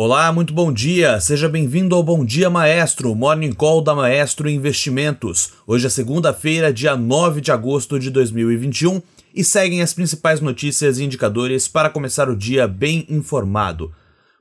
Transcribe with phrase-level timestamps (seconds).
[0.00, 1.18] Olá, muito bom dia.
[1.18, 5.54] Seja bem-vindo ao Bom Dia Maestro, Morning Call da Maestro Investimentos.
[5.66, 9.02] Hoje é segunda-feira, dia 9 de agosto de 2021,
[9.34, 13.92] e seguem as principais notícias e indicadores para começar o dia bem informado.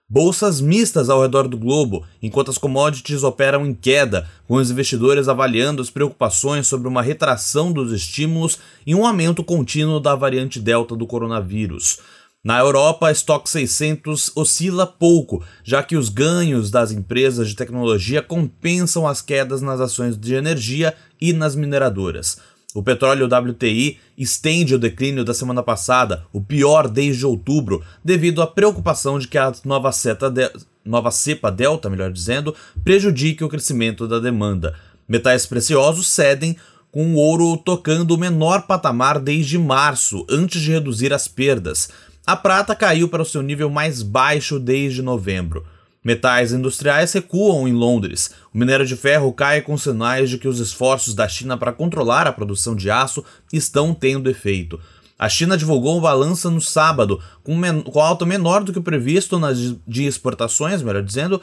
[0.08, 5.28] Bolsas mistas ao redor do globo, enquanto as commodities operam em queda, com os investidores
[5.28, 10.96] avaliando as preocupações sobre uma retração dos estímulos e um aumento contínuo da variante Delta
[10.96, 11.98] do coronavírus.
[12.44, 18.22] Na Europa, a Stock 600 oscila pouco, já que os ganhos das empresas de tecnologia
[18.22, 22.38] compensam as quedas nas ações de energia e nas mineradoras.
[22.76, 28.46] O petróleo WTI estende o declínio da semana passada, o pior desde outubro, devido à
[28.46, 29.90] preocupação de que a nova,
[30.32, 30.52] de...
[30.86, 34.76] nova cepa Delta, melhor dizendo, prejudique o crescimento da demanda.
[35.08, 36.56] Metais preciosos cedem,
[36.92, 41.90] com o ouro tocando o menor patamar desde março, antes de reduzir as perdas.
[42.28, 45.66] A prata caiu para o seu nível mais baixo desde novembro.
[46.04, 48.32] Metais industriais recuam em Londres.
[48.54, 52.28] O minério de ferro cai com sinais de que os esforços da China para controlar
[52.28, 54.78] a produção de aço estão tendo efeito.
[55.18, 59.58] A China divulgou balança no sábado, com, com alta menor do que o previsto nas
[59.88, 61.42] de exportações, melhor dizendo,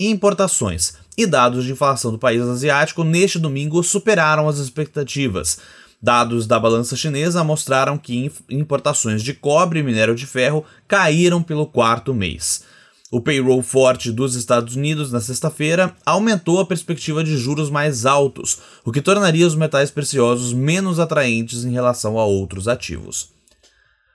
[0.00, 0.94] e importações.
[1.16, 5.60] E dados de inflação do país asiático neste domingo superaram as expectativas.
[6.04, 11.66] Dados da balança chinesa mostraram que importações de cobre e minério de ferro caíram pelo
[11.66, 12.62] quarto mês.
[13.10, 18.58] O payroll forte dos Estados Unidos na sexta-feira aumentou a perspectiva de juros mais altos,
[18.84, 23.30] o que tornaria os metais preciosos menos atraentes em relação a outros ativos.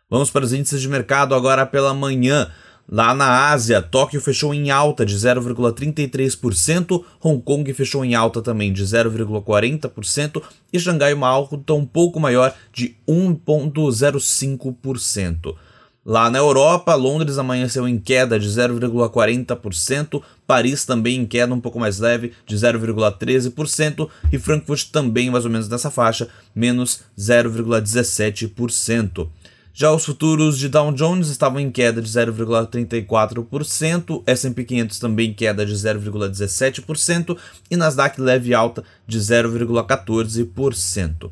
[0.07, 2.51] Vamos para os índices de mercado agora pela manhã.
[2.91, 8.73] Lá na Ásia, Tóquio fechou em alta de 0,33%, Hong Kong fechou em alta também
[8.73, 10.41] de 0,40%
[10.73, 15.55] e Xangai uma alta um pouco maior de 1,05%.
[16.03, 21.79] Lá na Europa, Londres amanheceu em queda de 0,40%, Paris também em queda um pouco
[21.79, 29.29] mais leve de 0,13% e Frankfurt também mais ou menos nessa faixa, menos 0,17%.
[29.79, 35.33] Já os futuros de Dow Jones estavam em queda de 0,34%, S&P 500 também em
[35.33, 37.37] queda de 0,17%
[37.71, 41.31] e Nasdaq leve alta de 0,14%.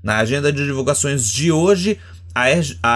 [0.00, 1.98] Na agenda de divulgações de hoje,
[2.32, 2.46] a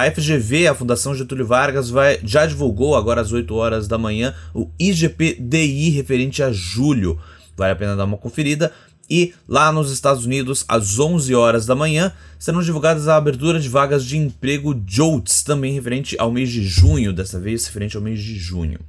[0.08, 4.70] FGV, a Fundação Getúlio Vargas, vai, já divulgou agora às 8 horas da manhã o
[4.78, 7.18] IGP-DI referente a julho.
[7.56, 8.70] Vale a pena dar uma conferida.
[9.08, 13.68] E lá nos Estados Unidos, às 11 horas da manhã, serão divulgadas a abertura de
[13.68, 18.20] vagas de emprego JOLTS, também referente ao mês de junho, dessa vez referente ao mês
[18.20, 18.80] de junho.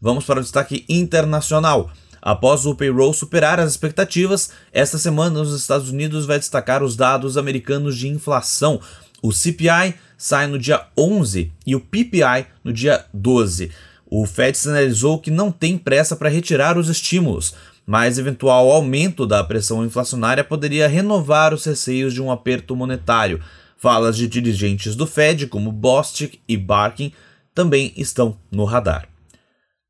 [0.00, 1.90] Vamos para o destaque internacional.
[2.20, 7.36] Após o payroll superar as expectativas, esta semana os Estados Unidos vai destacar os dados
[7.36, 8.80] americanos de inflação.
[9.22, 13.70] O CPI sai no dia 11 e o PPI no dia 12.
[14.10, 17.54] O Fed sinalizou que não tem pressa para retirar os estímulos,
[17.88, 23.40] mas eventual aumento da pressão inflacionária poderia renovar os receios de um aperto monetário.
[23.78, 27.14] Falas de dirigentes do Fed, como Bostic e Barkin,
[27.54, 29.08] também estão no radar.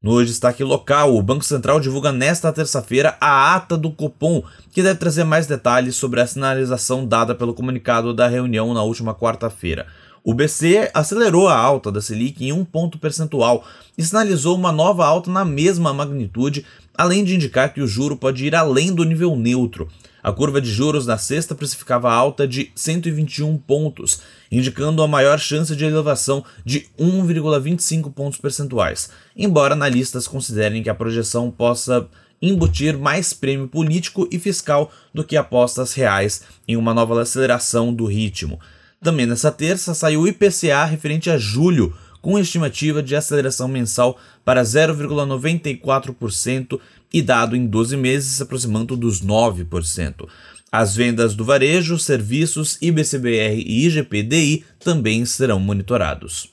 [0.01, 5.01] No destaque local, o Banco Central divulga nesta terça-feira a ata do Copom, que deve
[5.01, 9.89] trazer mais detalhes sobre a sinalização dada pelo comunicado da reunião na última quarta-feira.
[10.23, 13.65] O BC acelerou a alta da Selic em um ponto percentual
[13.97, 16.67] e sinalizou uma nova alta na mesma magnitude,
[16.99, 19.89] além de indicar que o juro pode ir além do nível neutro.
[20.21, 24.21] A curva de juros na sexta precificava alta de 121 pontos,
[24.51, 30.95] indicando a maior chance de elevação de 1,25 pontos percentuais, embora analistas considerem que a
[30.95, 32.09] projeção possa
[32.43, 38.07] embutir mais prêmio político e fiscal do que apostas reais em uma nova aceleração do
[38.07, 38.59] ritmo.
[39.01, 44.63] Também nessa terça saiu o IPCA referente a julho, com estimativa de aceleração mensal para
[44.63, 46.79] 0,94%
[47.13, 50.29] e dado em 12 meses se aproximando dos 9%.
[50.71, 56.53] As vendas do varejo, serviços, IBCBR e IGPDI também serão monitorados.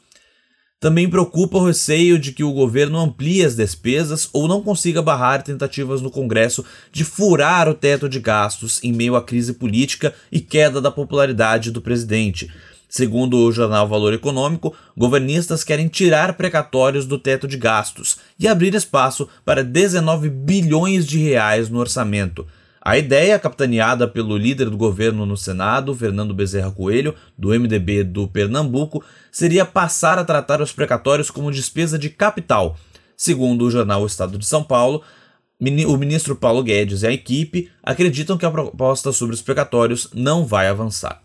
[0.79, 5.41] Também preocupa o receio de que o governo amplie as despesas ou não consiga barrar
[5.41, 10.39] tentativas no Congresso de furar o teto de gastos em meio à crise política e
[10.39, 12.51] queda da popularidade do presidente.
[12.97, 18.74] Segundo o jornal Valor Econômico, governistas querem tirar precatórios do teto de gastos e abrir
[18.74, 22.47] espaço para 19 bilhões de reais no orçamento.
[22.81, 28.30] A ideia, capitaneada pelo líder do governo no Senado, Fernando Bezerra Coelho, do MDB do
[28.30, 32.77] Pernambuco, seria passar a tratar os precatórios como despesa de capital.
[33.18, 35.01] Segundo o jornal Estado de São Paulo,
[35.59, 40.45] o ministro Paulo Guedes e a equipe acreditam que a proposta sobre os precatórios não
[40.45, 41.25] vai avançar.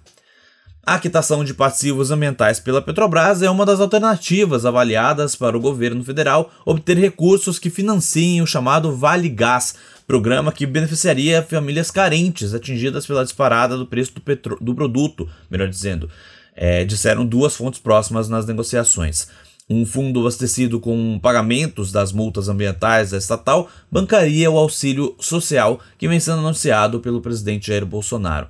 [0.82, 6.03] A quitação de passivos ambientais pela Petrobras é uma das alternativas avaliadas para o governo
[6.03, 9.75] federal obter recursos que financiem o chamado Vale Gás,
[10.06, 15.69] programa que beneficiaria famílias carentes atingidas pela disparada do preço do, petro do produto, melhor
[15.69, 16.09] dizendo,
[16.56, 19.29] é, disseram duas fontes próximas nas negociações.
[19.69, 26.09] Um fundo abastecido com pagamentos das multas ambientais da estatal bancaria o auxílio social que
[26.09, 28.49] vem sendo anunciado pelo presidente Jair Bolsonaro.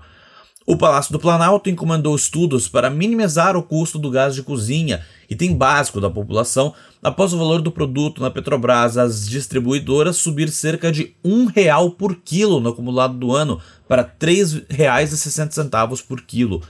[0.70, 5.56] O Palácio do Planalto encomendou estudos para minimizar o custo do gás de cozinha, item
[5.56, 6.72] básico da população,
[7.02, 12.14] após o valor do produto na Petrobras às distribuidoras subir cerca de um real por
[12.14, 16.62] quilo no acumulado do ano para R$ 3,60 por quilo.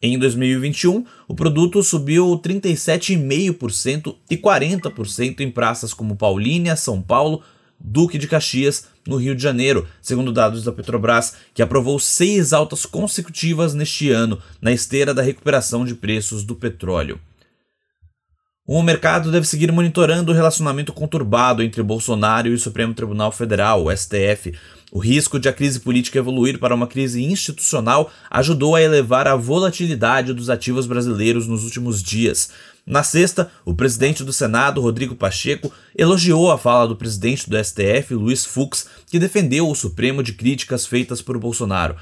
[0.00, 7.42] Em 2021, o produto subiu 37,5% e 40% em praças como Paulínia, São Paulo,
[7.80, 12.84] Duque de Caxias, no Rio de Janeiro, segundo dados da Petrobras, que aprovou seis altas
[12.84, 17.18] consecutivas neste ano na esteira da recuperação de preços do petróleo.
[18.72, 23.84] O mercado deve seguir monitorando o relacionamento conturbado entre Bolsonaro e o Supremo Tribunal Federal,
[23.84, 24.54] o STF.
[24.92, 29.34] O risco de a crise política evoluir para uma crise institucional ajudou a elevar a
[29.34, 32.50] volatilidade dos ativos brasileiros nos últimos dias.
[32.86, 38.14] Na sexta, o presidente do Senado, Rodrigo Pacheco, elogiou a fala do presidente do STF,
[38.14, 41.96] Luiz Fux, que defendeu o Supremo de críticas feitas por Bolsonaro.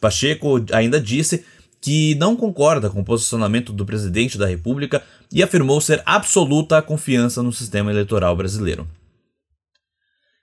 [0.00, 1.44] Pacheco ainda disse
[1.80, 6.82] que não concorda com o posicionamento do presidente da República e afirmou ser absoluta a
[6.82, 8.86] confiança no sistema eleitoral brasileiro.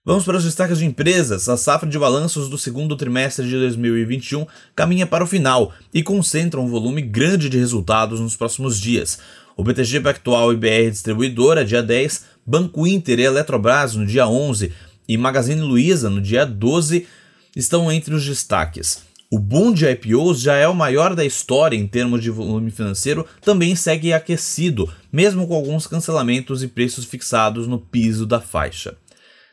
[0.06, 1.48] Vamos para os destaques de empresas.
[1.48, 4.46] A safra de balanços do segundo trimestre de 2021
[4.76, 9.20] caminha para o final e concentra um volume grande de resultados nos próximos dias.
[9.56, 14.72] O BTG Pactual e BR Distribuidora, dia 10, Banco Inter e Eletrobras, no dia 11,
[15.08, 17.08] e Magazine Luiza, no dia 12,
[17.56, 19.04] estão entre os destaques.
[19.30, 23.26] O boom de IPOs já é o maior da história em termos de volume financeiro,
[23.42, 28.96] também segue aquecido, mesmo com alguns cancelamentos e preços fixados no piso da faixa.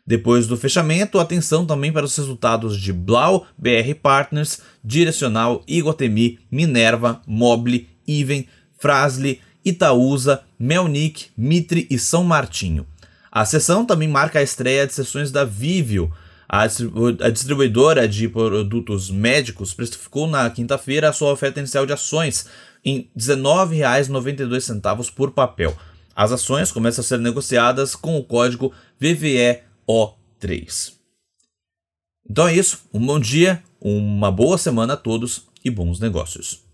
[0.06, 7.22] Depois do fechamento, atenção também para os resultados de Blau, BR Partners, Direcional, Iguatemi, Minerva,
[7.26, 8.46] Mobile, Even,
[8.78, 12.86] Frasli, Itaúsa, Melnick, Mitre e São Martinho.
[13.30, 16.12] A sessão também marca a estreia de sessões da Vivio.
[16.48, 16.66] A
[17.30, 22.46] distribuidora de produtos médicos precificou na quinta-feira a sua oferta inicial de ações
[22.84, 25.76] em R$ 19,92 por papel.
[26.14, 30.94] As ações começam a ser negociadas com o código VVEO3.
[32.28, 32.80] Então é isso.
[32.92, 36.64] Um bom dia, uma boa semana a todos e bons negócios.